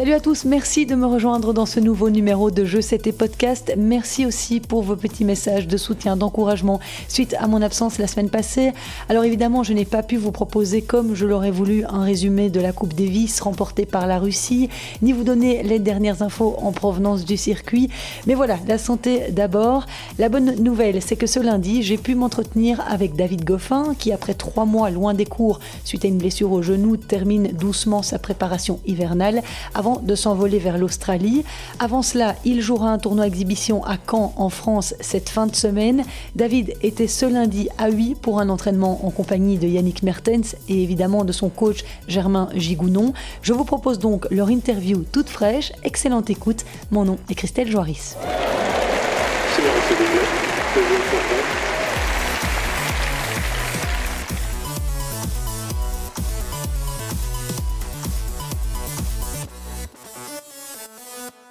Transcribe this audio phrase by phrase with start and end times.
[0.00, 3.74] Salut à tous, merci de me rejoindre dans ce nouveau numéro de Jeux C'était Podcast.
[3.76, 8.30] Merci aussi pour vos petits messages de soutien, d'encouragement suite à mon absence la semaine
[8.30, 8.72] passée.
[9.10, 12.62] Alors évidemment, je n'ai pas pu vous proposer comme je l'aurais voulu un résumé de
[12.62, 14.70] la Coupe Davis remportée par la Russie,
[15.02, 17.90] ni vous donner les dernières infos en provenance du circuit.
[18.26, 19.84] Mais voilà, la santé d'abord.
[20.18, 24.32] La bonne nouvelle, c'est que ce lundi, j'ai pu m'entretenir avec David Goffin, qui après
[24.32, 28.80] trois mois loin des cours suite à une blessure au genou, termine doucement sa préparation
[28.86, 29.42] hivernale
[29.74, 31.44] avant de s'envoler vers l'Australie.
[31.78, 36.04] Avant cela, il jouera un tournoi exhibition à Caen en France cette fin de semaine.
[36.36, 40.82] David était ce lundi à 8 pour un entraînement en compagnie de Yannick Mertens et
[40.82, 43.12] évidemment de son coach Germain Gigounon.
[43.42, 45.72] Je vous propose donc leur interview toute fraîche.
[45.82, 46.64] Excellente écoute.
[46.90, 48.14] Mon nom est Christelle Joaris.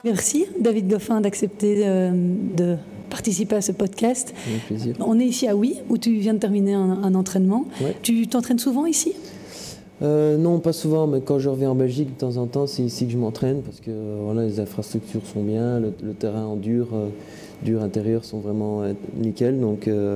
[0.05, 2.11] Merci David Goffin d'accepter euh,
[2.55, 2.77] de
[3.09, 4.33] participer à ce podcast.
[4.47, 4.95] Avec plaisir.
[4.99, 7.65] On est ici à Oui, où tu viens de terminer un, un entraînement.
[7.81, 7.95] Ouais.
[8.01, 9.13] Tu t'entraînes souvent ici?
[10.01, 12.83] Euh, non, pas souvent, mais quand je reviens en Belgique, de temps en temps, c'est
[12.83, 16.45] ici que je m'entraîne parce que euh, voilà, les infrastructures sont bien, le, le terrain
[16.45, 17.09] en dur, euh,
[17.63, 18.83] dur intérieur sont vraiment
[19.17, 19.59] nickel.
[19.59, 20.15] Donc, euh,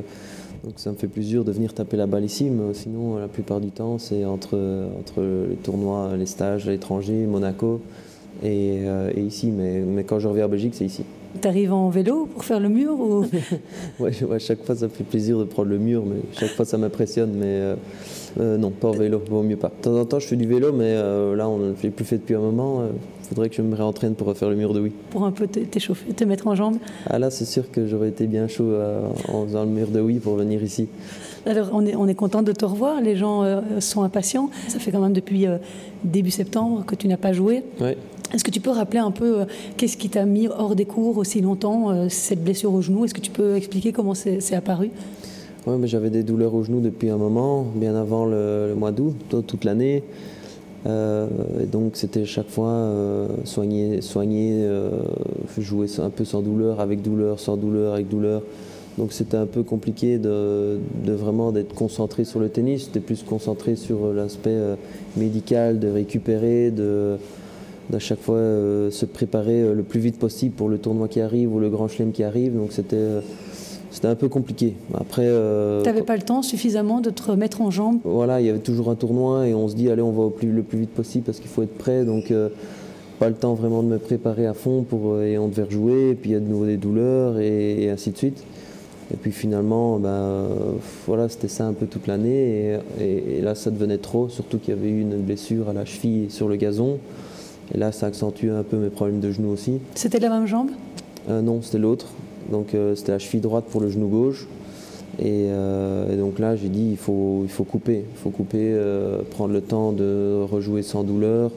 [0.63, 2.45] donc ça me fait plaisir de venir taper la balle ici.
[2.45, 4.57] Mais sinon, la plupart du temps, c'est entre,
[4.97, 7.81] entre les tournois, les stages à l'étranger, Monaco
[8.41, 9.47] et, euh, et ici.
[9.47, 11.03] Mais, mais quand je reviens en Belgique, c'est ici.
[11.41, 13.25] Tu arrives en vélo pour faire le mur ou...
[13.99, 16.65] Ouais, ouais, chaque fois, ça me fait plaisir de prendre le mur, mais chaque fois,
[16.65, 17.31] ça m'impressionne.
[17.33, 17.75] Mais euh,
[18.39, 19.69] euh, non, pas en vélo, vaut mieux pas.
[19.69, 22.17] De temps en temps, je fais du vélo, mais là, on ne l'a plus fait
[22.17, 22.83] depuis un moment.
[23.23, 24.91] Il faudrait que je me réentraîne pour refaire le mur de oui.
[25.09, 26.77] pour un peu t'échauffer, te mettre en jambe?
[27.07, 28.71] Ah là, c'est sûr que j'aurais été bien chaud
[29.27, 30.87] en faisant le mur de oui pour venir ici.
[31.45, 33.01] Alors, on est, on est content de te revoir.
[33.01, 34.49] Les gens euh, sont impatients.
[34.67, 35.57] Ça fait quand même depuis euh,
[36.03, 37.63] début septembre que tu n'as pas joué.
[37.81, 37.97] Ouais.
[38.33, 39.45] Est-ce que tu peux rappeler un peu euh,
[39.77, 43.05] qu'est-ce qui t'a mis hors des cours aussi longtemps, euh, cette blessure au genou?
[43.05, 44.89] Est-ce que tu peux expliquer comment c'est apparu?
[45.67, 49.15] Ouais, mais j'avais des douleurs au genou depuis un moment, bien avant le, mois d'août,
[49.47, 50.03] toute l'année.
[50.85, 51.27] Euh,
[51.61, 52.91] et donc c'était chaque fois
[53.45, 54.67] soigner, soigner
[55.57, 58.41] jouer un peu sans douleur, avec douleur, sans douleur, avec douleur.
[58.97, 62.85] Donc c'était un peu compliqué de, de vraiment d'être concentré sur le tennis.
[62.85, 64.57] J'étais plus concentré sur l'aspect
[65.15, 67.17] médical, de récupérer, de
[67.89, 71.19] d'à chaque fois euh, se préparer euh, le plus vite possible pour le tournoi qui
[71.21, 72.55] arrive ou le grand chelem qui arrive.
[72.55, 73.21] Donc c'était euh,
[73.91, 74.73] c'était un peu compliqué.
[74.95, 77.99] Après, euh, Tu n'avais pas le temps suffisamment de te remettre en jambe?
[78.03, 80.29] Voilà, il y avait toujours un tournoi et on se dit allez on va au
[80.31, 82.03] plus, le plus vite possible parce qu'il faut être prêt.
[82.05, 82.49] Donc euh,
[83.19, 86.09] pas le temps vraiment de me préparer à fond pour et on devait rejouer.
[86.11, 88.43] Et puis il y a de nouveau des douleurs et, et ainsi de suite.
[89.13, 90.47] Et puis finalement, ben, euh,
[91.05, 92.79] voilà, c'était ça un peu toute l'année.
[92.99, 95.73] Et, et- et là, ça devenait trop, surtout qu'il y avait eu une blessure à
[95.73, 96.97] la cheville sur le gazon.
[97.73, 99.79] Et là, ça accentue un peu mes problèmes de genoux aussi.
[99.95, 100.69] C'était la même jambe?
[101.29, 102.07] Euh, non, c'était l'autre.
[102.51, 104.47] Donc euh, c'était la cheville droite pour le genou gauche.
[105.19, 108.03] Et, euh, et donc là, j'ai dit il faut, il faut couper.
[108.13, 108.75] Il faut couper,
[109.31, 111.51] prendre le temps de rejouer sans douleur,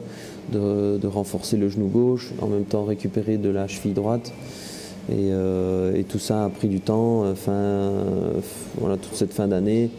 [0.53, 4.31] de, de renforcer le genou gauche, en même temps récupérer de la cheville droite.
[5.11, 5.29] Et,
[5.95, 7.23] et tout ça a pris du temps.
[7.35, 7.91] Fin,
[8.79, 9.89] voilà, toute cette fin d'année,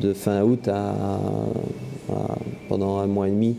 [0.00, 0.90] de fin août à,
[2.10, 2.38] à-
[2.68, 3.56] pendant un mois et demi,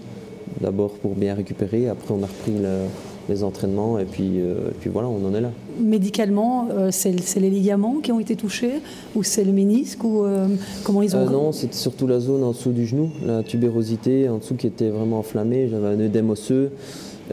[0.62, 1.88] d'abord pour bien récupérer.
[1.90, 2.88] Après, on a repris le-
[3.28, 5.50] les entraînements et puis, euh, et puis voilà, on en est là.
[5.80, 8.74] Médicalement, euh, c'est les ligaments qui ont été touchés
[9.16, 10.48] Ou c'est le ménisque ou, euh,
[10.84, 11.26] Comment ils ont...
[11.30, 14.90] Non, c'était surtout la zone en dessous du genou, la tubérosité en dessous qui était
[14.90, 15.68] vraiment enflammée.
[15.70, 16.70] J'avais un œdème osseux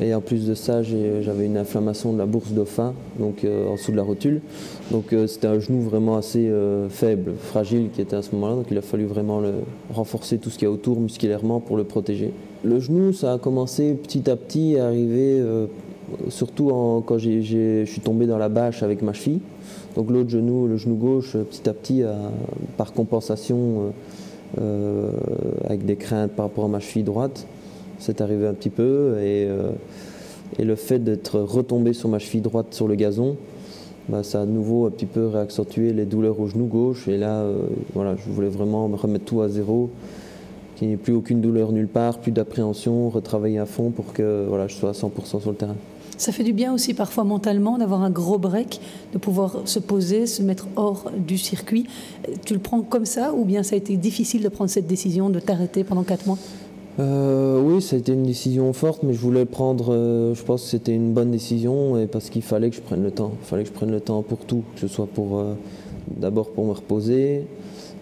[0.01, 3.93] et en plus de ça, j'avais une inflammation de la bourse dauphin, donc en dessous
[3.93, 4.41] de la rotule.
[4.91, 6.51] Donc c'était un genou vraiment assez
[6.89, 8.55] faible, fragile qui était à ce moment-là.
[8.55, 9.53] Donc il a fallu vraiment le
[9.93, 12.33] renforcer tout ce qu'il y a autour musculairement pour le protéger.
[12.65, 15.67] Le genou, ça a commencé petit à petit à arriver, euh,
[16.29, 16.71] surtout
[17.05, 19.41] quand je suis tombé dans la bâche avec ma cheville.
[19.97, 22.15] Donc l'autre genou, le genou gauche, euh, petit à petit, a-
[22.77, 23.57] par compensation,
[24.59, 25.11] euh, euh,
[25.65, 27.47] avec des craintes par rapport à ma cheville droite,
[27.99, 29.17] c'est arrivé un petit peu.
[29.19, 29.71] Et, euh,
[30.63, 33.37] le fait d'être retombé sur ma cheville droite sur le gazon,
[34.09, 37.09] bah, ça a de nouveau un petit peu réaccentué les douleurs au genou gauche.
[37.09, 37.63] Et là, euh,
[37.95, 39.91] voilà, je voulais vraiment me remettre tout à zéro,
[40.77, 44.47] qu'il n'y ait plus aucune douleur nulle part, plus d'appréhension, retravailler à fond pour que
[44.49, 45.77] voilà, je sois à 100% sur le terrain.
[46.19, 48.81] Ça fait du bien aussi parfois mentalement d'avoir un gros break,
[49.13, 51.87] de pouvoir se poser, se mettre hors du circuit.
[52.45, 55.31] Tu le prends comme ça ou bien ça a été difficile de prendre cette décision
[55.31, 56.39] de t'arrêter pendant quatre mois?
[57.01, 60.63] Euh, oui, ça a été une décision forte, mais je voulais prendre, euh, je pense
[60.63, 63.33] que c'était une bonne décision et parce qu'il fallait que je prenne le temps.
[63.43, 65.55] Il fallait que je prenne le temps pour tout, que ce soit pour euh,
[66.09, 67.47] d'abord pour me reposer,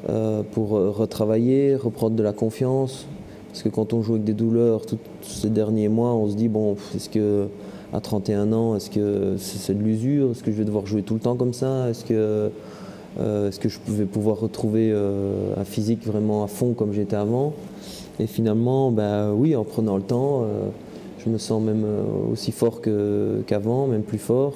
[0.08, 3.06] euh, pour euh, retravailler, reprendre de la confiance,
[3.50, 6.48] Parce que quand on joue avec des douleurs tous ces derniers mois, on se dit
[6.48, 7.48] bon, est-ce que
[7.92, 10.30] à 31 ans, est-ce que c'est de l'usure?
[10.30, 11.90] Est-ce que je vais devoir jouer tout le temps comme ça?
[11.90, 12.50] Est-ce que,
[13.20, 14.90] euh, est-ce que je pouvais pouvoir retrouver
[15.56, 17.52] un physique vraiment à fond comme j'étais avant?
[18.20, 20.46] Et finalement, bah, oui, en prenant le temps,
[21.18, 21.84] je me sens même
[22.32, 22.80] aussi fort
[23.44, 24.54] qu'avant, même plus fort,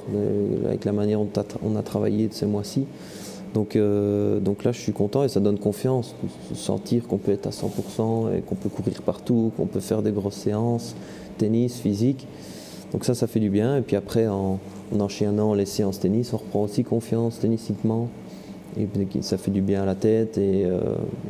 [0.65, 2.87] avec la manière dont on a travaillé de ces mois-ci.
[3.55, 6.15] Donc, donc là, je suis content et ça donne confiance,
[6.55, 10.11] sentir qu'on peut être à 100% et qu'on peut courir partout, qu'on peut faire des
[10.11, 10.97] grosses séances,
[11.39, 12.27] tennis, physique.
[12.95, 13.77] Donc ça, ça fait du bien.
[13.77, 14.61] Et puis après, en,
[14.99, 18.09] enchaînant les séances tennis, on reprend aussi confiance tennistiquement.
[18.79, 18.89] Et
[19.21, 20.39] ça fait du bien à la tête.
[20.39, 20.81] Et, euh,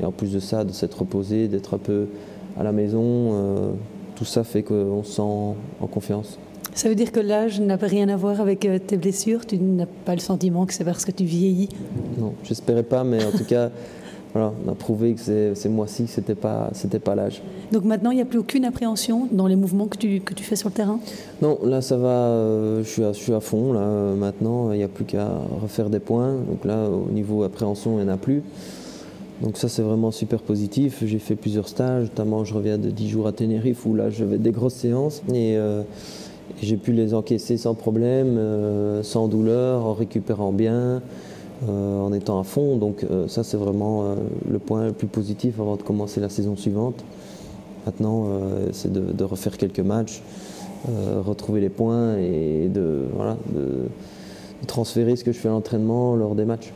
[0.03, 2.07] en plus de ça, de s'être reposé, d'être un peu
[2.59, 3.71] à la maison, euh,
[4.15, 6.39] tout ça fait qu'on se sent en confiance.
[6.75, 9.47] Ça veut dire que l'âge n'a rien à voir avec euh, tes blessures?
[9.47, 11.69] Tu n'as pas le sentiment que c'est parce que tu vieillis?
[12.25, 13.69] Non, j'espérais pas, mais en tout cas,
[14.33, 16.71] voilà, on a prouvé que ces mois-ci, ce n'était pas,
[17.05, 17.43] pas l'âge.
[17.71, 20.43] Donc maintenant, il n'y a plus aucune appréhension dans les mouvements que tu, que tu
[20.43, 20.99] fais sur le terrain?
[21.43, 23.75] Non, là, ça va, euh, je, suis à, je suis à fond.
[23.75, 25.29] Là, maintenant, il n'y a plus qu'à
[25.61, 26.33] refaire des points.
[26.49, 28.43] Donc là, au niveau appréhension, il n'y en a plus.
[29.43, 31.03] Donc ça, c'est vraiment super positif.
[31.05, 34.25] J'ai fait plusieurs stages, notamment je reviens de 10 jours à Tenerife où là, je
[34.25, 35.23] vais des grosses séances.
[35.29, 35.83] Et, euh,
[36.63, 41.03] j'ai pu les encaisser sans problème, euh, sans douleur, en récupérant bien.
[41.63, 42.77] Euh, en étant à fond.
[42.77, 44.15] Donc euh, ça c'est vraiment euh,
[44.51, 47.05] le point le plus positif avant de commencer la saison suivante.
[47.87, 48.27] Maintenant
[48.73, 50.23] c'est de, refaire quelques matchs,
[50.87, 56.35] retrouver les points et de, voilà, de transférer ce que je fais à l'entraînement lors
[56.35, 56.73] des matchs.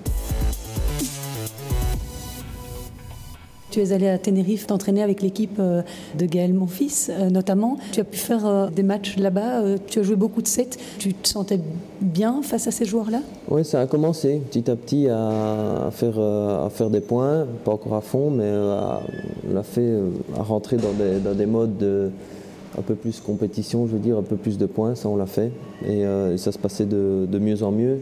[3.71, 5.83] Tu es allé à Tenerife t'entraîner avec l'équipe euh,
[6.19, 7.77] de Gaël Monfils, euh, notamment.
[7.93, 9.63] Tu as pu faire euh, des matchs là-bas.
[9.87, 10.71] Tu as joué beaucoup de sets.
[10.99, 11.61] Tu te sentais
[12.01, 13.21] bien face à ces joueurs-là?
[13.51, 17.95] Oui, ça a commencé petit à petit à faire, à faire des points, pas encore
[17.95, 19.03] à fond, mais à,
[19.53, 19.99] l'a fait
[20.39, 22.11] à rentrer dans des, modes de,
[22.79, 25.27] un peu plus compétition, je veux dire, un peu plus de points, ça on l'a
[25.27, 25.51] fait.
[25.87, 26.05] Et,
[26.37, 27.99] ça se passait de, de, mieux en mieux,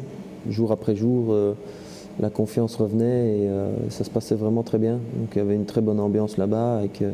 [0.48, 1.34] jour après jour
[2.20, 4.94] la confiance revenait et euh, ça se passait vraiment très bien.
[4.94, 7.12] Donc il y avait une très bonne ambiance là-bas avec, euh,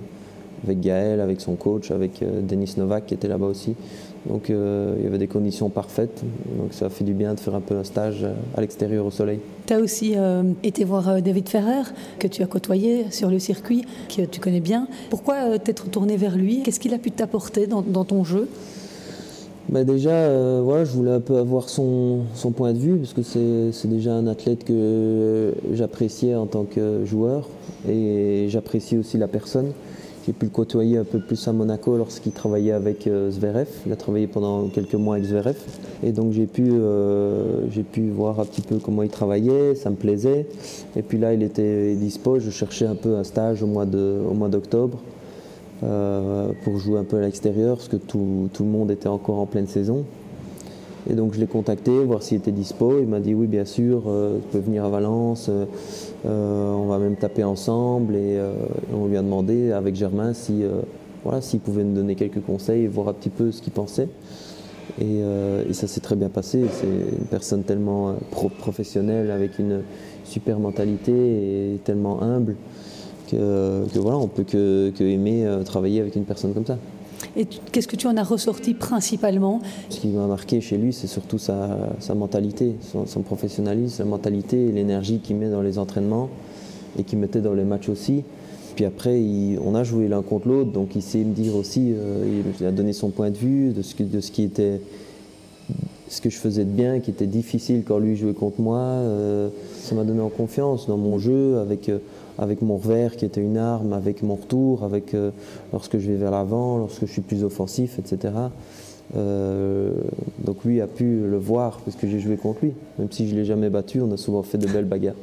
[0.65, 3.75] avec Gaël, avec son coach, avec euh, Denis Novak qui était là-bas aussi.
[4.27, 6.23] Donc il y avait des conditions parfaites.
[6.57, 8.25] Donc ça a fait du bien de faire un peu un stage
[8.57, 9.41] à l'extérieur au soleil.
[9.67, 10.15] Tu as aussi
[10.63, 11.83] été voir David Ferrer,
[12.21, 14.87] que tu as côtoyé sur le circuit, que tu connais bien.
[15.11, 16.63] Pourquoi t'être tourné vers lui?
[16.63, 18.49] Qu'est-ce qu'il a pu t'apporter dans, dans ton jeu?
[19.69, 22.25] Bah déjà, euh, voilà, je voulais un peu avoir son,
[22.57, 23.23] point de vue, parce que
[23.73, 27.49] c'est déjà un athlète que j'appréciais en tant que joueur,
[27.89, 29.73] et j'apprécie aussi la personne.
[30.27, 33.67] J'ai pu le côtoyer un peu plus à Monaco lorsqu'il travaillait avec euh, Zverev.
[33.87, 35.57] Il a travaillé pendant quelques mois avec Zverev.
[36.05, 39.97] Et donc j'ai pu, euh, pu voir un petit peu comment il travaillait, ça me
[39.97, 40.47] plaisait.
[40.95, 44.99] Et puis là, il était dispo, je cherchais un peu un stage au mois d'octobre.
[45.85, 49.47] Euh, pour jouer un peu à l'extérieur, parce que tout, le monde était encore en
[49.47, 50.05] pleine saison.
[51.11, 53.01] Et donc je l'ai contacté, voir s'il était dispo.
[53.01, 56.99] Il m'a dit oui, bien sûr, euh, tu peux venir à Valence, euh, on va
[56.99, 58.15] même taper ensemble.
[58.15, 58.39] Et,
[58.95, 60.63] on lui a demandé avec Germain si,
[61.25, 64.09] voilà, s'il pouvait nous donner quelques conseils voir un petit peu ce qu'il pensait.
[65.01, 65.21] Et,
[65.73, 66.63] ça s'est très bien passé.
[66.71, 68.15] C'est une personne tellement
[68.61, 69.81] professionnelle avec une
[70.25, 71.13] super mentalité
[71.75, 72.55] et tellement humble
[73.37, 76.79] que, voilà, on peut que, aimer euh, travailler avec une personne comme ça.
[77.37, 79.61] Et qu'est-ce que tu en as ressorti principalement?
[79.89, 82.75] Ce qui m'a marqué chez lui, c'est surtout sa, mentalité,
[83.07, 86.29] son, professionnalisme, sa mentalité et l'énergie qu'il met dans les entraînements
[86.99, 88.23] et qu'il mettait dans les matchs aussi.
[88.75, 89.21] Puis après,
[89.65, 92.73] on a joué l'un contre l'autre, donc il sait me dire aussi, euh, il a
[92.73, 94.81] donné son point de vue de ce, de ce qui était
[96.09, 98.79] ce que je faisais de bien, qui était difficile quand lui jouait contre moi.
[98.79, 99.49] Euh,
[99.81, 101.91] ça m'a donné en confiance dans mon jeu, avec
[102.39, 105.31] avec mon revers qui était une arme, avec mon retour, avec euh,
[105.73, 108.33] lorsque je vais vers l'avant, lorsque je suis plus offensif, etc.
[109.15, 109.93] Euh,
[110.45, 112.73] donc lui a pu le voir parce que j'ai joué contre lui.
[112.99, 115.15] Même si je ne l'ai jamais battu, on a souvent fait de belles bagarres.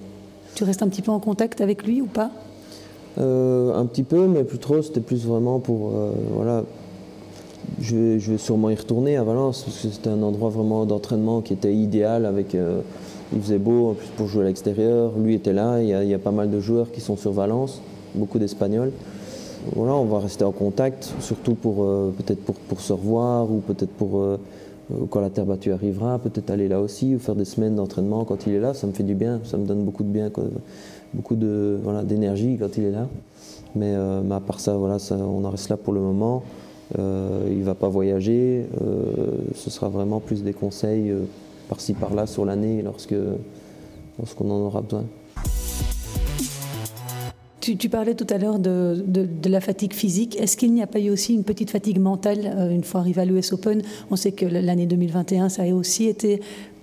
[0.56, 2.32] Tu restes un petit peu en contact avec lui ou pas?
[3.18, 4.82] Euh, Un petit peu, mais plus trop.
[4.82, 5.92] C'était plus vraiment pour...
[6.34, 6.63] voilà,
[7.82, 10.86] je vais, je vais, sûrement y retourner à Valence parce que c'était un endroit vraiment
[10.86, 12.56] d'entraînement qui était idéal avec
[13.34, 15.12] il faisait beau plus pour jouer à l'extérieur.
[15.18, 15.82] Lui était là.
[15.82, 17.82] Il y, a, pas mal de joueurs qui sont sur Valence,
[18.16, 18.92] beaucoup d'Espagnols.
[19.76, 23.92] Voilà, on va rester en contact, surtout pour euh, peut-être pour, se revoir ou peut-être
[23.92, 24.38] pour euh,
[25.10, 28.48] quand la terre battue arrivera, peut-être aller là aussi ou faire des semaines d'entraînement quand
[28.48, 28.74] il est là.
[28.74, 30.32] Ça me fait du bien, ça me donne beaucoup de bien,
[31.14, 31.38] beaucoup
[31.84, 33.08] voilà, d'énergie quand il est là.
[33.76, 36.42] Mais, euh, à part ça, voilà, ça, on en reste là pour le moment.
[36.98, 38.66] il ne va pas voyager.
[39.54, 41.14] ce sera vraiment plus des conseils
[41.70, 43.16] par-ci par-là sur l'année lorsque
[44.20, 45.06] lorsqu'on en aura besoin.
[47.62, 50.40] Tu parlais tout à l'heure de, de, la fatigue physique.
[50.40, 53.22] Est-ce qu'il n'y a pas eu aussi une petite fatigue mentale euh, une fois arrivé
[53.22, 53.82] à l'US Open?
[54.10, 56.42] On sait que l'année 2021, ça a aussi été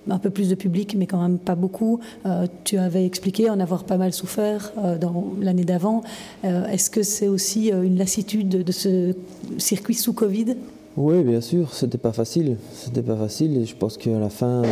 [0.09, 1.99] un peu plus de public, mais quand même pas beaucoup.
[2.25, 6.03] Euh, tu avais expliqué en avoir pas mal souffert euh, dans l'année d'avant.
[6.43, 9.13] Est-ce que c'est aussi une lassitude de, ce
[9.57, 10.55] circuit sous Covid?
[10.97, 12.57] Oui, bien sûr, c'était pas facile.
[12.73, 14.63] C'était pas facile je pense qu'à la fin,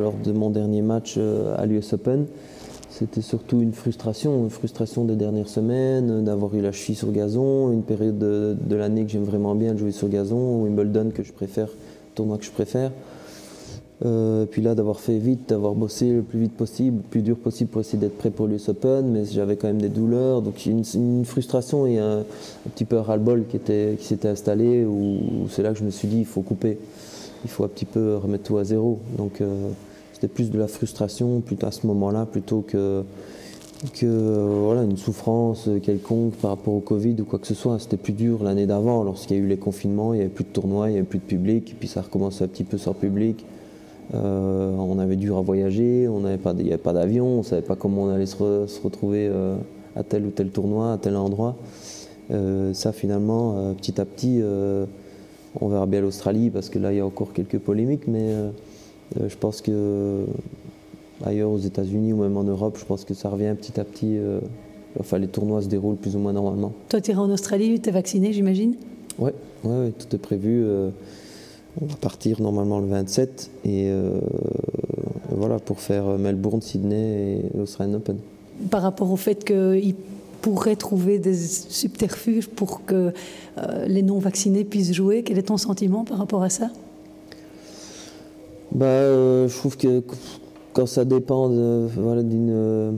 [0.00, 1.18] lors de mon dernier match
[1.56, 2.26] à l'US Open,
[2.98, 7.70] c'était surtout une frustration, une frustration des dernières semaines, d'avoir eu la cheville sur gazon,
[7.70, 11.30] une période de, l'année que j'aime vraiment bien de jouer sur gazon, Wimbledon que je
[11.30, 11.68] préfère,
[12.14, 12.92] tournoi que je préfère.
[14.04, 17.36] Euh, puis là, d'avoir fait vite, d'avoir bossé le plus vite possible, le plus dur
[17.36, 20.66] possible pour essayer d'être prêt pour l'US Open, mais j'avais quand même des douleurs, donc
[20.66, 22.24] une, une frustration et un,
[22.74, 26.18] petit peu ras-le-bol qui, qui s'était installé, où, c'est là que je me suis dit,
[26.18, 26.78] il faut couper,
[27.44, 28.98] il faut un petit peu remettre tout à zéro.
[29.16, 29.68] Donc, euh,
[30.12, 33.02] c'était plus de la frustration plutôt à ce moment-là plutôt que,
[33.98, 37.78] que voilà, une souffrance quelconque par rapport au Covid ou quoi que ce soit.
[37.78, 40.44] C'était plus dur l'année d'avant lorsqu'il y a eu les confinements, il n'y avait plus
[40.44, 42.76] de tournois, il n'y avait plus de public, et puis ça recommençait un petit peu
[42.76, 43.44] sans public.
[44.14, 47.38] Euh, on avait dur à voyager, on n'avait pas, il n'y avait pas d'avion, on
[47.38, 48.36] ne savait pas comment on allait se,
[48.82, 49.56] retrouver euh,
[49.96, 51.56] à tel ou tel tournoi, à tel endroit.
[52.30, 54.40] Euh, ça finalement, petit à petit,
[55.60, 58.32] on verra bien l'Australie parce que là il y a encore quelques polémiques, mais
[59.16, 60.24] je pense que
[61.24, 64.18] ailleurs aux États-Unis ou même en Europe, je pense que ça revient petit à petit.
[64.98, 66.72] Enfin, les tournois se déroulent plus ou moins normalement.
[66.88, 68.76] Toi, tu iras en Australie, tu es vacciné, j'imagine?
[69.18, 69.30] Oui,
[69.64, 70.64] ouais, tout est prévu.
[71.76, 73.90] Euh, on va partir normalement le 27 et
[75.30, 78.16] voilà pour faire Melbourne, Sydney et l'Australian Open.
[78.70, 79.94] Par rapport au fait qu'il
[80.40, 83.12] pourrait trouver des subterfuges pour que
[83.86, 86.70] les non-vaccinés puissent jouer, quel est ton sentiment par rapport à ça?
[88.76, 90.02] Bah, euh, Je trouve que
[90.74, 92.92] quand ça dépend d'une euh,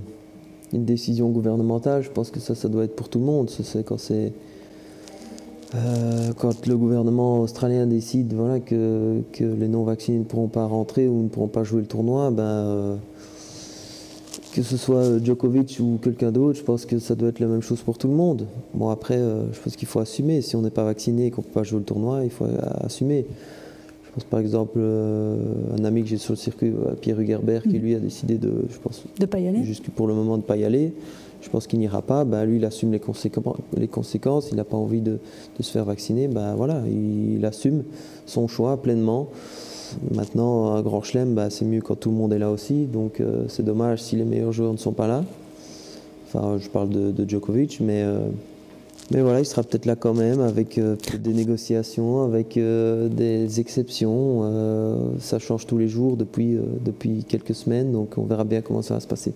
[0.72, 3.48] décision gouvernementale, je pense que ça, ça doit être pour tout le monde.
[3.50, 4.32] C'est quand c'est
[5.74, 8.34] euh, quand le gouvernement australien décide
[8.64, 12.30] que, que les non-vaccinés ne pourront pas rentrer ou ne pourront pas jouer le tournoi,
[12.30, 12.98] ben,
[14.52, 17.62] que ce soit Djokovic ou quelqu'un d'autre, je pense que ça doit être la même
[17.62, 18.46] chose pour tout le monde.
[18.74, 20.40] Bon après, je pense qu'il faut assumer.
[20.40, 22.46] Si on n'est pas vacciné et qu'on ne peut pas jouer le tournoi, il faut
[22.80, 23.26] assumer
[24.24, 25.36] par exemple euh,
[25.78, 27.82] un ami que j'ai sur le circuit, euh, Pierre Hugerbert, qui mm.
[27.82, 29.64] lui a décidé de, je pense, de pas y aller.
[29.64, 30.92] Jusque pour le moment de pas y aller.
[31.40, 32.24] Je pense qu'il n'ira pas.
[32.24, 33.00] Ben, lui, il assume les,
[33.76, 34.48] les conséquences.
[34.50, 35.18] Il n'a pas envie de,
[35.60, 36.26] se faire vacciner.
[36.26, 37.84] Ben, voilà, il, assume
[38.26, 39.28] son choix pleinement.
[40.12, 42.86] Maintenant, un grand chelem, ben, c'est mieux quand tout le monde est là aussi.
[42.86, 45.24] Donc, euh, c'est dommage si les meilleurs joueurs ne sont pas là.
[46.26, 48.04] Enfin, je parle de, Djokovic, mais
[49.10, 53.58] mais voilà, il sera peut-être là quand même avec euh, des négociations, avec euh, des
[53.58, 54.40] exceptions.
[54.42, 58.82] Euh, ça change tous les jours depuis, depuis quelques semaines, donc on verra bien comment
[58.82, 59.32] ça va se passer.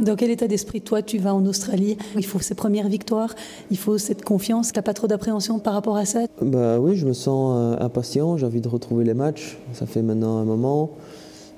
[0.00, 1.98] Dans quel état d'esprit, toi, tu vas en Australie?
[2.16, 3.34] Il faut ces premières victoires,
[3.70, 4.72] il faut cette confiance.
[4.72, 6.20] Tu n'as pas trop d'appréhension par rapport à ça?
[6.40, 9.58] Bah Oui, je me sens impatient, j'ai envie de retrouver les matchs.
[9.74, 10.92] Ça fait maintenant un moment.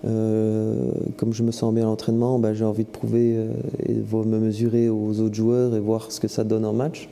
[0.07, 3.49] Euh, comme je me sens bien à l'entraînement, bah, j'ai envie de prouver euh,
[3.87, 7.09] et de me mesurer aux autres joueurs et voir ce que ça donne en match.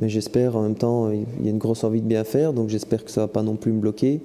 [0.00, 2.68] Mais j'espère en même temps, il y a une grosse envie de bien faire, donc
[2.68, 4.20] j'espère que ça ne va pas non plus me bloquer.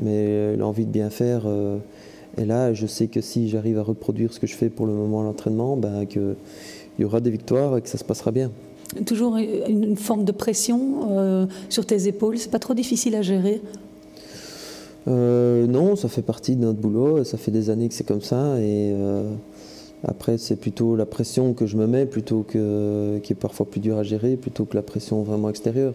[0.00, 1.42] Mais l'envie de bien faire
[2.38, 2.72] est là.
[2.72, 5.24] Je sais que si j'arrive à reproduire ce que je fais pour le moment à
[5.24, 6.36] l'entraînement, bah, qu'il
[6.98, 8.50] y aura des victoires et que ça se passera bien.
[9.06, 13.62] Toujours une forme de pression euh, sur tes épaules, c'est pas trop difficile à gérer
[15.08, 18.20] euh, non, ça fait partie de notre boulot, ça fait des années que c'est comme
[18.20, 19.30] ça et euh,
[20.04, 23.80] après c'est plutôt la pression que je me mets plutôt que qui est parfois plus
[23.80, 25.94] dur à gérer plutôt que la pression vraiment extérieure.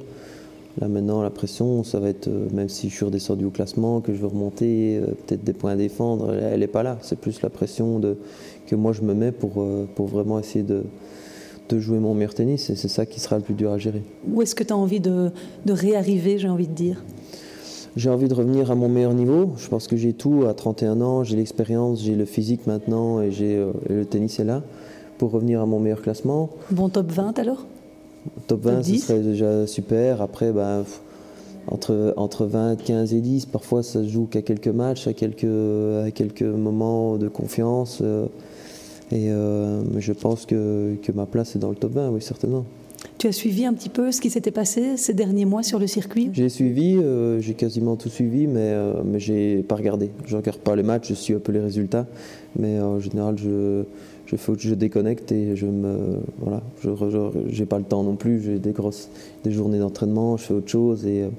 [0.82, 4.02] Là maintenant la pression ça va être euh, même si je suis redescendu au classement,
[4.02, 6.98] que je veux remonter, peut-être des points à défendre, elle n'est pas là.
[7.02, 8.02] C'est plus la pression
[8.66, 10.82] que moi je me mets pour, pour vraiment essayer de,
[11.70, 14.02] de jouer mon meilleur tennis et c'est ça qui sera le plus dur à gérer.
[14.28, 15.30] Où est-ce que tu as envie de,
[15.66, 17.04] de réarriver, j'ai envie de dire?
[17.96, 19.54] J'ai envie de revenir à mon meilleur niveau.
[19.58, 23.32] Je pense que j'ai tout à 31 ans, j'ai l'expérience, j'ai le physique maintenant et,
[23.32, 24.64] j'ai, euh, le tennis est là
[25.18, 26.50] pour revenir à mon meilleur classement.
[26.72, 27.66] Bon top 20 alors?
[28.48, 30.22] Top 20, ce serait déjà super.
[30.22, 30.84] Après, bah,
[31.68, 35.46] entre, entre 20, 15 et 10, parfois ça se joue qu'à quelques matchs, à quelques,
[35.46, 38.00] à quelques moments de confiance.
[38.02, 38.26] Euh,
[39.12, 42.66] et euh, je pense que, que ma place est dans le top 20, oui, certainement.
[43.18, 45.88] Tu as suivi un petit peu ce qui s'était passé ces derniers mois sur le
[45.88, 46.30] circuit?
[46.34, 50.12] J'ai suivi, euh, j'ai quasiment tout suivi, mais, euh, mais je n'ai pas regardé.
[50.26, 52.06] Je regarde pas les matchs, je suis un peu les résultats,
[52.58, 53.84] mais en général, je,
[54.28, 56.20] je, déconnecte et je me.
[56.40, 59.10] Voilà, je n'ai pas le temps non plus, j'ai des grosses
[59.44, 61.30] des journées d'entraînement, je fais autre chose et euh,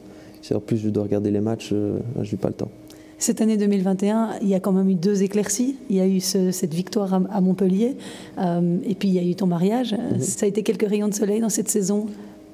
[0.43, 2.71] si en plus je dois regarder les matchs, je n'ai pas le temps.
[3.19, 5.77] Cette année 2021, il y a quand même eu deux éclaircies.
[5.89, 7.97] Il y a eu cette victoire à, Montpellier
[8.39, 9.93] euh, et puis il y a eu ton mariage.
[9.95, 10.21] Mhm.
[10.21, 12.07] Ça a été quelques rayons de soleil dans cette saison?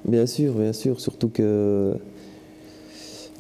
[0.05, 1.01] Bien sûr, bien sûr.
[1.01, 1.95] Surtout que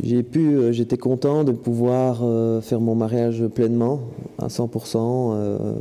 [0.03, 4.01] j'ai pu, euh, j'étais content de pouvoir euh, faire mon mariage pleinement,
[4.39, 5.77] à 100%.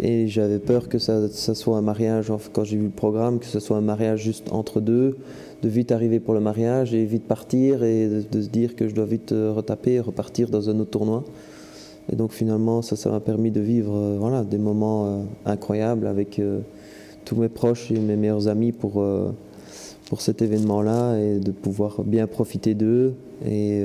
[0.00, 3.60] Et j'avais peur que ça, soit un mariage, quand j'ai vu le programme, que ce
[3.60, 5.16] soit un mariage juste entre deux
[5.62, 8.94] de vite arriver pour le mariage et vite partir et de, se dire que je
[8.94, 11.24] dois vite euh, retaper et repartir dans un autre tournoi.
[12.12, 16.06] Et donc finalement, ça, ça m'a permis de vivre euh, voilà, des moments euh, incroyables
[16.06, 16.40] avec
[17.24, 19.04] tous mes proches et mes meilleurs amis pour,
[20.08, 23.82] pour cet événement-là et de pouvoir bien profiter d'eux et,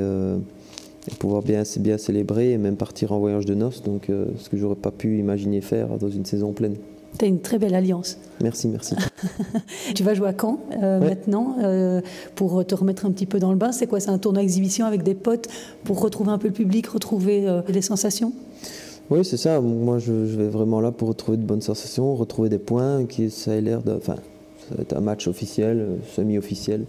[1.19, 4.75] pouvoir bien, bien célébrer et même partir en voyage de noces, donc ce que j'aurais
[4.75, 6.75] pas pu imaginer faire dans une saison pleine.
[7.17, 8.17] Tu as une très belle alliance.
[8.41, 8.95] Merci, merci.
[9.95, 12.01] tu vas jouer à Caen euh, maintenant euh,
[12.35, 13.71] pour te remettre un petit peu dans le bain.
[13.71, 15.47] C'est quoi C'est un tournoi exhibition avec des potes
[15.83, 18.33] pour retrouver un peu le public, retrouver euh, des sensations?
[19.09, 19.59] Oui, c'est ça.
[19.59, 23.51] Moi, je, vais vraiment là pour retrouver de bonnes sensations, retrouver des points, qui ça
[23.51, 23.91] a l'air de.
[23.91, 24.15] Enfin,
[24.69, 26.85] ça va être un match officiel, semi-officiel,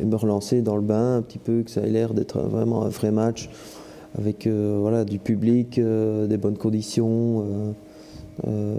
[0.00, 2.84] et me relancer dans le bain un petit peu, que ça ait l'air d'être vraiment
[2.84, 3.50] un vrai match
[4.18, 7.74] avec voilà, du public, des bonnes conditions.
[8.48, 8.74] Euh,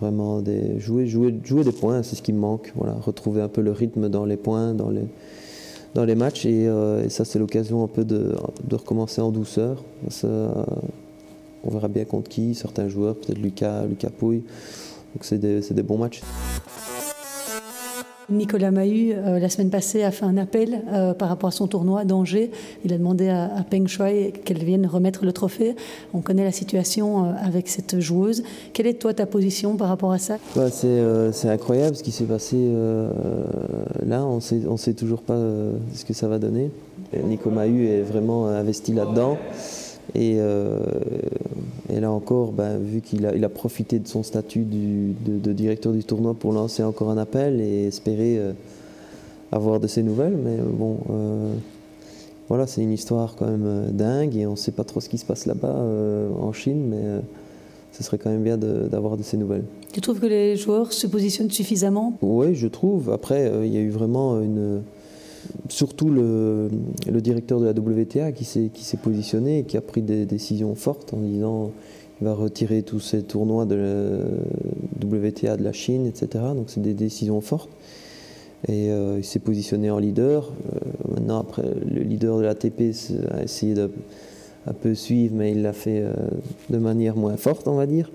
[0.00, 0.42] vraiment
[0.78, 2.72] jouer, jouer, jouer des points, c'est ce qui me manque.
[2.74, 5.04] Voilà, retrouver un peu le rythme dans les points, dans les,
[5.94, 6.46] dans les matchs.
[6.46, 8.34] Et, euh, ça, c'est l'occasion un peu de,
[8.66, 9.82] de, recommencer en douceur.
[10.22, 14.42] on verra bien contre qui, certains joueurs, peut-être Lucas, Lucas Pouille.
[15.14, 16.22] Donc c'est des, des bons matchs.
[18.30, 21.66] Nicolas Mahut, euh, la semaine passée, a fait un appel euh, par rapport à son
[21.66, 22.50] tournoi d'Angers.
[22.84, 25.76] Il a demandé à, Peng Shuai qu'elle vienne remettre le trophée.
[26.14, 28.42] On connaît la situation euh, avec cette joueuse.
[28.72, 30.38] Quelle est, toi, ta position par rapport à ça?
[30.56, 32.56] Bah, C'est incroyable ce qui s'est passé
[34.06, 34.24] là.
[34.24, 35.38] On ne sait toujours pas
[35.92, 36.70] ce que ça va donner.
[37.24, 39.36] Nicolas Mahut est vraiment investi là-dedans.
[40.14, 40.38] Et,
[41.94, 45.92] et là encore, ben, vu qu'il a, il a profité de son statut de, directeur
[45.92, 48.52] du tournoi pour lancer encore un appel et espérer euh,
[49.52, 50.36] avoir de ses nouvelles.
[50.36, 51.54] Mais euh, bon, euh,
[52.48, 55.18] voilà, c'est une histoire quand même dingue et on ne sait pas trop ce qui
[55.18, 55.76] se passe là-bas
[56.40, 57.22] en Chine, mais
[57.92, 59.64] ce serait quand même bien d'avoir de, ses nouvelles.
[59.92, 62.18] Tu trouves que les joueurs se positionnent suffisamment?
[62.20, 63.10] Oui, je trouve.
[63.10, 64.82] Après, il y a eu vraiment une
[65.68, 66.68] surtout le,
[67.20, 71.18] directeur de la WTA qui s'est positionné et qui a pris des décisions fortes en
[71.18, 71.70] disant
[72.20, 76.44] il va retirer tous ces tournois de la WTA de la Chine, etc.
[76.54, 77.70] Donc c'est des décisions fortes.
[78.68, 80.50] Et euh, il s'est positionné en leader.
[80.72, 80.78] Euh,
[81.12, 82.94] maintenant, après, le leader de l'ATP
[83.30, 83.90] a essayé de
[84.66, 86.14] un peu suivre, mais il l'a fait euh,
[86.70, 88.10] de manière moins forte, on va dire.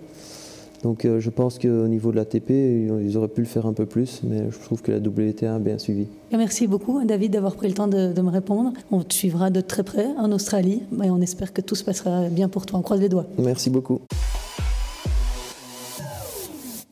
[0.83, 3.85] Donc euh, je pense qu'au niveau de l'ATP, ils auraient pu le faire un peu
[3.85, 6.07] plus, mais je trouve que la WTA a bien suivi.
[6.31, 8.71] Merci beaucoup David d'avoir pris le temps de, de, me répondre.
[8.91, 12.29] On te suivra de très près en Australie et on espère que tout se passera
[12.29, 12.79] bien pour toi.
[12.79, 13.25] On croise les doigts.
[13.37, 13.99] Merci beaucoup.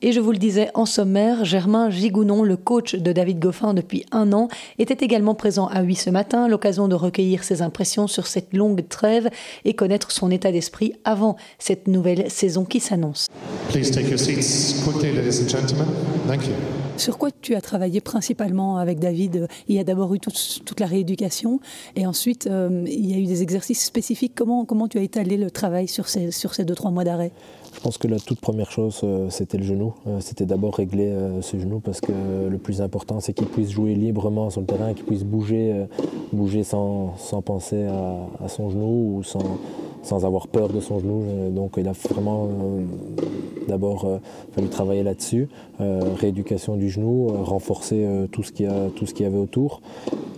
[0.07, 4.05] Et je vous le disais en sommaire, Germain Gigounon, le coach de David Goffin depuis
[4.13, 4.47] un an,
[4.79, 8.87] était également présent à Huy ce matin, l'occasion de recueillir ses impressions sur cette longue
[8.87, 9.27] trêve
[9.65, 13.27] et connaître son état d'esprit avant cette nouvelle saison qui s'annonce.
[16.95, 19.49] Sur quoi tu as travaillé principalement avec David?
[19.67, 21.59] Il y a d'abord eu toute, la rééducation
[21.97, 24.33] et ensuite euh, il y a eu des exercices spécifiques.
[24.35, 27.33] Comment, comment tu as étalé le travail sur ces, sur ces deux, trois mois d'arrêt?
[27.77, 29.93] Je pense que la toute première chose, euh, c'était le genou.
[30.07, 32.11] Euh, c'était d'abord régler euh, ce genou parce que
[32.49, 35.85] le plus important, c'est qu'il puisse jouer librement sur le terrain, qu'il puisse bouger,
[36.33, 37.13] bouger sans,
[37.45, 39.59] penser à, son genou ou sans,
[40.07, 41.23] sans avoir peur de son genou.
[41.51, 42.49] Donc il a vraiment
[43.67, 44.19] d'abord
[44.53, 45.47] fallu travailler là-dessus,
[45.79, 49.81] rééducation du genou, renforcer tout ce qu'il y, avait autour.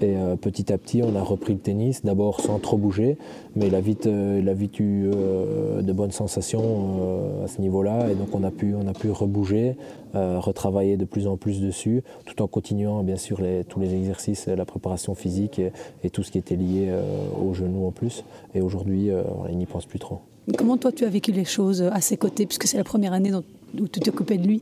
[0.01, 3.17] Et petit à petit, on a repris le tennis, d'abord sans trop bouger,
[3.55, 8.10] mais il a vite, a vite eu de bonnes sensations à ce niveau-là.
[8.12, 9.75] Et donc on a pu, on a pu rebouger,
[10.15, 13.93] euh, retravailler de plus en plus dessus, tout en continuant bien sûr les, tous les
[13.93, 15.62] exercices, la préparation physique
[16.03, 17.03] et, tout ce qui était lié euh,
[17.39, 18.23] au genou en plus.
[18.55, 20.21] Et aujourd'hui, euh, il n'y pense plus trop.
[20.57, 23.31] Comment toi tu as vécu les choses à ses côtés, puisque c'est la première année
[23.79, 24.62] où tu t'occupais de lui?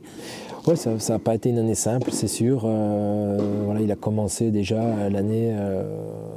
[0.68, 2.64] Oui, ça n'a pas été une année simple, c'est sûr.
[2.66, 5.82] Euh, voilà, il a commencé déjà l'année euh,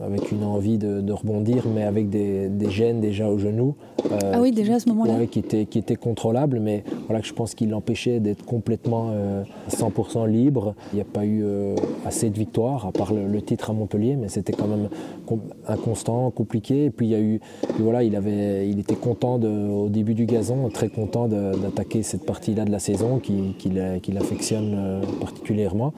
[0.06, 3.76] avec une envie de, rebondir, mais avec des, gènes déjà au genou.
[4.10, 5.26] Euh, ah oui, déjà à ce moment-là?
[5.26, 9.12] qui, étaient, qui était contrôlables, mais voilà, que je pense qu'il l'empêchait d'être complètement
[9.70, 10.76] 100% libre.
[10.94, 11.44] Il n'y a pas eu
[12.06, 14.88] assez de victoires, à part le, titre à Montpellier, mais c'était quand même
[15.68, 16.86] inconstant, compliqué.
[16.86, 17.42] Et puis il y a eu,
[17.80, 22.26] voilà, il, avait, il était content de, au début du gazon, très content d'attaquer cette
[22.26, 25.94] partie-là de la saison qu'il affectionne particulièrement.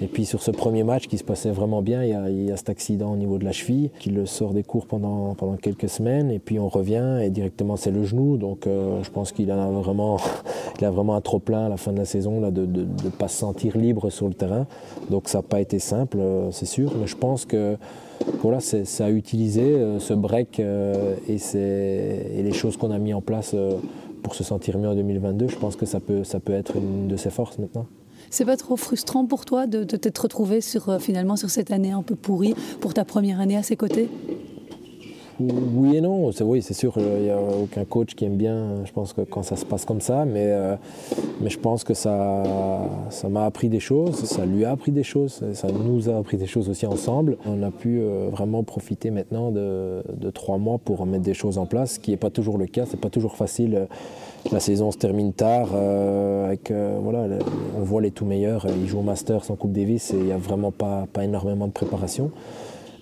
[0.00, 2.70] Et puis sur ce premier match qui se passait vraiment bien, il y, a, cet
[2.70, 6.30] accident au niveau de la cheville qui le sort des cours pendant, pendant quelques semaines.
[6.30, 8.36] Et puis on revient et directement c'est le genou.
[8.36, 10.18] Donc je pense qu'il a vraiment,
[10.78, 13.10] il a vraiment un trop plein à la fin de la saison là, de ne
[13.10, 14.66] pas se sentir libre sur le terrain.
[15.10, 16.18] Donc ça n'a pas été simple,
[16.50, 16.92] c'est sûr.
[17.00, 17.76] Mais je pense que
[18.42, 23.54] voilà, ça a utilisé ce break et, et, les choses qu'on a mis en place
[24.24, 27.06] pour se sentir mieux en 2022, je pense que ça peut, ça peut être une
[27.06, 27.86] de ses forces maintenant.
[28.30, 31.92] C'est pas trop frustrant pour toi de, t'être retrouvé sur, euh, finalement sur cette année
[31.92, 34.08] un peu pourrie pour ta première année à ses côtés?
[35.40, 38.84] Oui et non, c'est oui, c'est sûr, il n'y a aucun coach qui aime bien,
[38.84, 40.76] je pense que quand ça se passe comme ça, mais, euh,
[41.44, 42.42] je pense que ça,
[43.10, 46.36] ça m'a appris des choses, ça lui a appris des choses, ça nous a appris
[46.36, 47.36] des choses aussi ensemble.
[47.46, 51.66] On a pu euh, vraiment profiter maintenant de, trois mois pour mettre des choses en
[51.66, 53.88] place, ce qui n'est pas toujours le cas, c'est pas toujours facile.
[54.52, 59.50] La saison se termine tard, euh, on voit les tout meilleurs, ils jouent au Masters
[59.50, 62.30] en Coupe Davis et il n'y a vraiment pas énormément de préparation.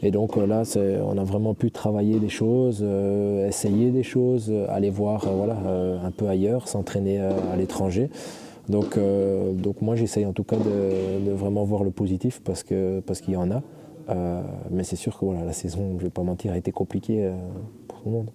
[0.03, 0.62] Et donc euh, là,
[1.05, 5.57] on a vraiment pu travailler des choses, euh, essayer des choses, euh, aller voir voilà,
[6.05, 8.11] un peu ailleurs, s'entraîner à l'étranger.
[8.69, 8.99] Donc,
[9.55, 13.35] donc moi, j'essaye en tout cas de, vraiment voir le positif parce qu'il parce qu'il
[13.35, 13.62] y en a.
[14.71, 17.29] mais c'est sûr que voilà, la saison, je ne vais pas mentir, a été compliquée
[17.88, 18.31] pour tout le monde.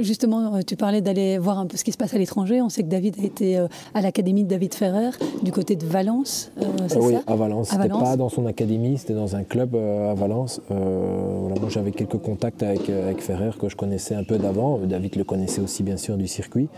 [0.00, 2.60] Justement, euh, tu parlais d'aller voir un peu ce qui se passe à l'étranger.
[2.62, 5.10] On sait que David a été euh, à l'académie de David Ferrer,
[5.42, 6.50] du côté de Valence.
[6.60, 6.66] Euh,
[7.00, 7.70] oui, à Valence.
[7.70, 10.60] C'était pas dans son académie, c'était dans un club à Valence.
[10.70, 14.78] moi, j'avais quelques contacts avec, avec Ferrer que je connaissais un peu d'avant.
[14.78, 16.68] David le connaissait aussi, bien sûr, du circuit.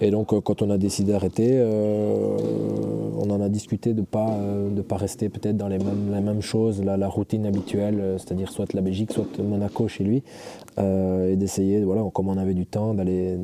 [0.00, 4.36] Et donc, quand on a décidé d'arrêter, on en a discuté de ne pas,
[4.70, 8.50] de pas rester peut-être dans les mêmes, les mêmes choses, la, la routine habituelle, c'est-à-dire
[8.50, 10.22] soit la Belgique, soit Monaco chez lui,
[10.78, 13.38] et d'essayer, voilà, comme on avait du temps d'aller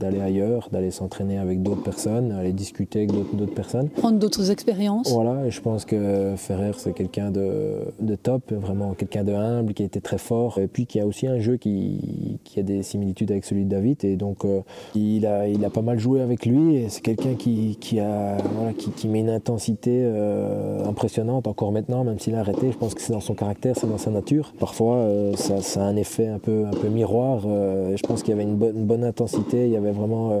[0.00, 3.88] d'aller ailleurs, d'aller s'entraîner avec d'autres personnes, aller discuter avec d'autres personnes.
[3.88, 5.12] Prendre d'autres expériences.
[5.12, 9.74] Voilà, et je pense que Ferrer, c'est quelqu'un de, de, top, vraiment quelqu'un de humble,
[9.74, 12.62] qui a été très fort, et puis qui a aussi un jeu qui, qui a
[12.62, 14.60] des similitudes avec celui de David, et donc euh,
[14.94, 18.36] il, a, il a pas mal joué avec lui, et c'est quelqu'un qui, qui, a,
[18.54, 22.78] voilà, qui, qui, met une intensité euh, impressionnante encore maintenant, même s'il a arrêté, je
[22.78, 24.52] pense que c'est dans son caractère, c'est dans sa nature.
[24.58, 27.44] Parfois, euh, ça, ça, a un effet un peu, un peu miroir,
[27.90, 30.40] et je pense qu'il y avait une bonne, intensité, il y avait vraiment, euh,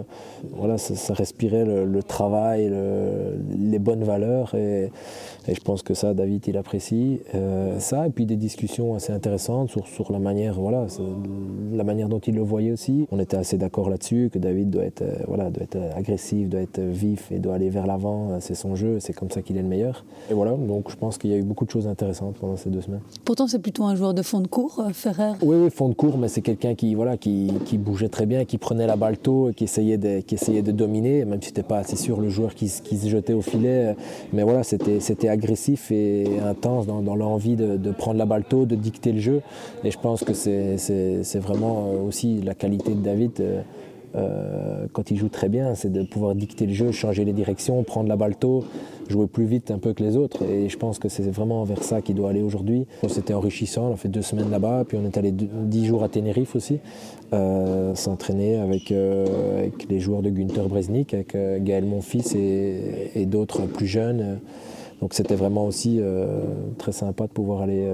[0.52, 2.72] voilà, ça, respirait le, travail,
[3.58, 4.54] les bonnes valeurs.
[4.54, 4.90] Et,
[5.48, 8.06] et, je pense que ça, David, il apprécie euh, ça.
[8.06, 10.86] Et puis des discussions assez intéressantes sur, sur la manière, voilà,
[11.72, 13.06] la manière dont il le voyait aussi.
[13.10, 16.60] On était assez d'accord là-dessus que David doit être, euh, voilà, doit être agressif, doit
[16.60, 18.38] être vif et doit aller vers l'avant.
[18.40, 20.04] C'est son jeu, c'est comme ça qu'il est le meilleur.
[20.30, 22.70] Et voilà, donc je pense qu'il y a eu beaucoup de choses intéressantes pendant ces
[22.70, 23.00] deux semaines.
[23.24, 25.32] Pourtant, c'est plutôt un joueur de fond de cours, Ferrer.
[25.42, 28.44] Oui, oui, fond de cours, mais c'est quelqu'un qui, voilà, qui, qui bougeait très bien,
[28.44, 31.62] qui prenait la balle tôt, qui essayait de, qui essayait de dominer, même si c'était
[31.62, 33.96] pas assez sûr le joueur qui, se jetait au filet.
[34.32, 38.76] Mais voilà, c'était agressif et intense dans, l'envie de, de, prendre la balle tôt, de
[38.76, 39.42] dicter le jeu.
[39.84, 43.42] Et je pense que c'est vraiment euh, aussi la qualité de David.
[44.16, 47.82] Euh, quand il joue très bien, c'est de pouvoir dicter le jeu, changer les directions,
[47.84, 48.64] prendre la balle tôt,
[49.08, 50.42] jouer plus vite un peu que les autres.
[50.44, 52.86] Et je pense que c'est vraiment vers ça qu'il doit aller aujourd'hui.
[53.08, 56.08] C'était enrichissant, on a fait deux semaines là-bas, puis on est allé dix jours à
[56.08, 56.80] Tenerife aussi,
[57.32, 63.26] euh, s'entraîner avec, euh, avec, les joueurs de Günther Bresnik, avec Gaël Monfils et, et
[63.26, 64.40] d'autres plus jeunes.
[65.00, 66.00] Donc c'était vraiment aussi
[66.76, 67.88] très sympa de pouvoir aller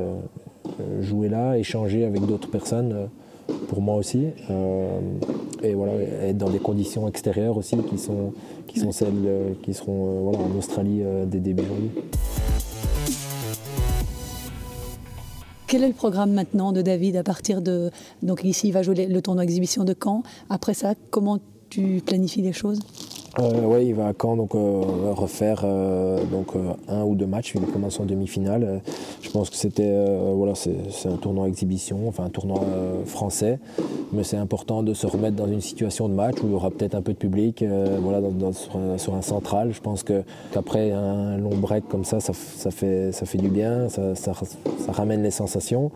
[1.01, 3.09] jouer là, échanger avec d'autres personnes
[3.69, 4.27] pour moi aussi.
[4.51, 5.01] Euh,
[5.63, 8.33] et voilà, être dans des conditions extérieures aussi qui sont,
[8.67, 11.91] qui sont celles euh, qui seront euh, voilà, en Australie dès début janvier.
[15.67, 17.91] Quel est le programme maintenant de David à partir de.
[18.23, 20.23] Donc ici, il va jouer le tournoi exhibition de Caen.
[20.49, 21.39] Après ça, comment
[21.71, 22.79] tu planifies les choses?
[23.39, 26.49] Euh, Oui, il va à Caen donc, euh, refaire euh, donc,
[26.89, 27.53] un ou deux matchs.
[27.55, 28.81] Il commence en demi-finale.
[29.21, 29.95] je pense que c'était
[30.35, 32.61] voilà, c'est un tournoi exhibition, enfin un tournoi
[33.05, 33.59] français.
[34.13, 36.71] Mais c'est important de se remettre dans une situation de match où il y aura
[36.71, 37.65] peut-être un peu de public
[38.01, 38.21] voilà,
[38.99, 39.73] sur, un central.
[39.73, 44.15] Je pense qu'après un long break comme ça, ça, fait, ça fait du bien, ça,
[44.15, 44.33] ça,
[44.89, 45.91] ramène les sensations.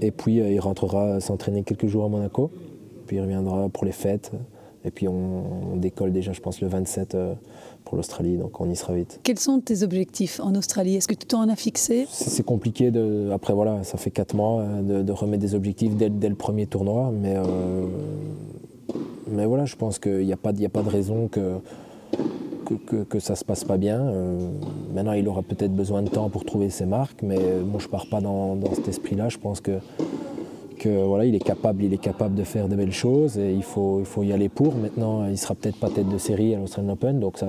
[0.00, 2.50] Et puis il rentrera s'entraîner quelques jours à Monaco.
[3.06, 4.32] Puis il reviendra pour les fêtes.
[4.88, 7.34] Et puis on, décolle déjà, je pense, le 27 euh,
[7.84, 9.20] pour l'Australie, donc on y sera vite.
[9.22, 10.96] Quels sont tes objectifs en Australie?
[10.96, 12.06] Est-ce que tu t'en as fixé?
[12.10, 12.90] C'est compliqué.
[12.90, 16.66] De, après, voilà, ça fait 4 mois euh, de, remettre des objectifs dès, le premier
[16.66, 17.86] tournoi, mais, euh,
[19.30, 21.58] mais voilà, je pense qu'il n'y a, pas, a pas de raison que,
[22.86, 24.10] que, que, ça ne se passe pas bien.
[24.94, 27.90] maintenant, il aura peut-être besoin de temps pour trouver ses marques, mais moi, je ne
[27.90, 29.28] pars pas dans, dans cet esprit-là.
[29.28, 29.80] Je pense que
[30.86, 34.04] voilà, il est capable, il est capable de faire de belles choses et il faut,
[34.22, 34.74] y aller pour.
[34.76, 37.48] Maintenant, il sera peut-être pas tête de série à l'Australian Open, donc ça,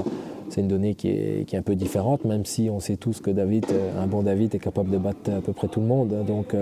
[0.50, 3.66] c'est une donnée qui est, un peu différente, même si on sait tous que David,
[4.00, 6.26] un bon David, est capable de battre à peu près tout le monde.
[6.26, 6.56] Donc,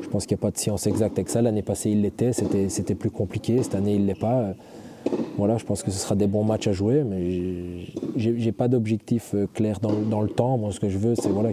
[0.00, 1.42] je pense qu'il n'y a pas de science exacte avec ça.
[1.42, 3.62] L'année passée, il l'était, c'était plus compliqué.
[3.62, 4.54] Cette année, il l'est pas.
[5.58, 7.86] Je pense que ce sera des bons matchs à jouer, mais
[8.16, 10.58] j'ai pas d'objectif euh, clair dans, le temps.
[10.58, 11.50] Moi, ce que je veux, c'est voilà,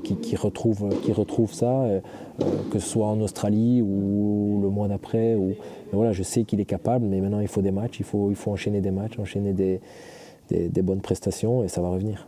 [1.14, 2.00] retrouve ça, euh,
[2.42, 5.36] euh, que ce soit en Australie ou le mois d'après.
[5.36, 5.54] Ou...
[5.94, 8.82] Voilà, je sais qu'il est capable, mais maintenant, il faut des matchs, il faut, enchaîner
[8.82, 12.28] des matchs, enchaîner des bonnes prestations, et ça va revenir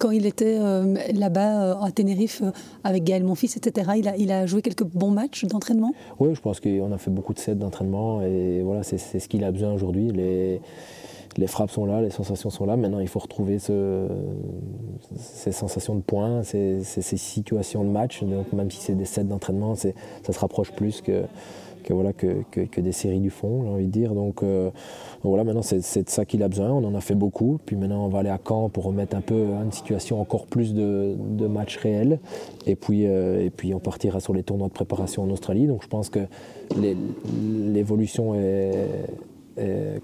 [0.00, 2.50] quand il était euh, là-bas euh, à Tenerife euh,
[2.82, 3.92] avec Gaël Monfils, etc.
[4.18, 5.92] Il a, joué quelques bons matchs d'entraînement?
[6.18, 9.44] Oui, je pense qu'on a fait beaucoup de sets d'entraînement et voilà, c'est ce qu'il
[9.44, 10.10] a besoin aujourd'hui.
[10.10, 12.76] Les, frappes sont là, les sensations sont là.
[12.76, 14.08] Maintenant, il faut retrouver ce,
[15.16, 18.22] ces sensations de points, ces, ces, situations de match.
[18.24, 19.92] Donc, même si c'est des sets d'entraînement, ça
[20.32, 21.24] se rapproche plus que
[21.82, 24.14] que, voilà, que, que, des séries du fond, j'ai envie de dire.
[24.14, 24.70] Donc, euh,
[25.22, 26.70] voilà, maintenant c'est de ça qu'il a besoin.
[26.70, 27.58] On en a fait beaucoup.
[27.64, 30.74] Puis maintenant on va aller à Caen pour remettre un peu une situation encore plus
[30.74, 32.20] de, de matchs réels.
[32.66, 35.66] Et puis, euh, et puis on partira sur les tournois de préparation en Australie.
[35.66, 36.20] Donc je pense que
[36.76, 38.88] l'évolution est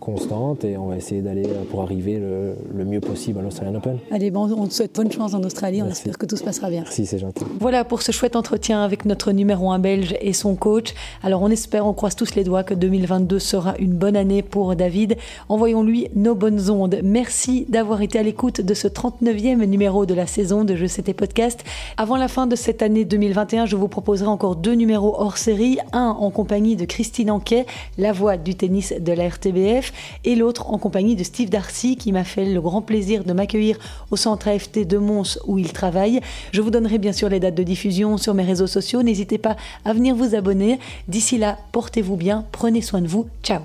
[0.00, 3.98] constante et on va essayer d'aller euh, pour arriver le, mieux possible à l'Australian Open.
[4.10, 6.70] Allez, bon, on te souhaite bonne chance en Australie, on espère que tout se passera
[6.70, 6.82] bien.
[6.82, 7.44] Merci, c'est gentil.
[7.60, 10.94] Voilà pour ce chouette entretien avec notre numéro 1 belge et son coach.
[11.22, 14.76] Alors on espère, on croise tous les doigts que 2022 sera une bonne année pour
[14.76, 15.16] David.
[15.48, 17.00] Envoyons-lui nos bonnes ondes.
[17.02, 21.14] Merci d'avoir été à l'écoute de ce 39e numéro de la saison de Je C'était
[21.14, 21.64] Podcast.
[21.96, 25.78] Avant la fin de cette année 2021, je vous proposerai encore deux numéros hors série.
[25.92, 27.66] Un en compagnie de Christine Anquet,
[27.98, 29.92] la voix du tennis de la RTBF,
[30.24, 33.78] et l'autre en compagnie de Steve Darcy qui m'a fait le grand plaisir de m'accueillir
[34.10, 36.20] au centre AFT de Mons où il travaille.
[36.52, 39.02] Je vous donnerai bien sûr les dates de diffusion sur mes réseaux sociaux.
[39.02, 40.78] N'hésitez pas à venir vous abonner.
[41.08, 43.26] D'ici là, portez-vous bien, prenez soin de vous.
[43.42, 43.60] Ciao